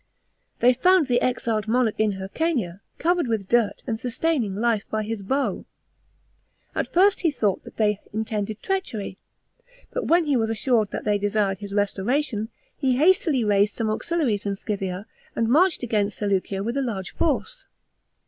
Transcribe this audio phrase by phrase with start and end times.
[0.61, 5.21] They found the exiled monarch in Hyrcania, covered with dirt and sustaining life by his
[5.21, 5.65] bow.
[6.73, 9.19] At first he thought that they intended treachery,
[9.91, 14.43] but when he was assured that they desired his restoration, he hastily raised some auxiliaries
[14.47, 17.67] in Scythia, and marched against Seleucia with a large force.